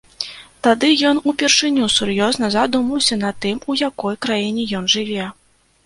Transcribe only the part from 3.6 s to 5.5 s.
у якой краіне ён жыве.